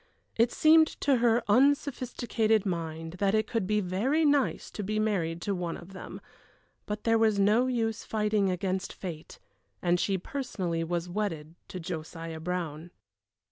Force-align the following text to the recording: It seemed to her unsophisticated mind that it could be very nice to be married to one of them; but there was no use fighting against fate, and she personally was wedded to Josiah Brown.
It 0.35 0.51
seemed 0.51 0.87
to 1.01 1.17
her 1.17 1.43
unsophisticated 1.47 2.65
mind 2.65 3.17
that 3.19 3.35
it 3.35 3.45
could 3.45 3.67
be 3.67 3.81
very 3.81 4.25
nice 4.25 4.71
to 4.71 4.81
be 4.81 4.97
married 4.97 5.43
to 5.43 5.53
one 5.53 5.77
of 5.77 5.93
them; 5.93 6.19
but 6.87 7.03
there 7.03 7.19
was 7.19 7.37
no 7.39 7.67
use 7.67 8.03
fighting 8.03 8.49
against 8.49 8.93
fate, 8.93 9.37
and 9.79 9.99
she 9.99 10.17
personally 10.17 10.83
was 10.83 11.07
wedded 11.07 11.53
to 11.67 11.79
Josiah 11.79 12.39
Brown. 12.39 12.89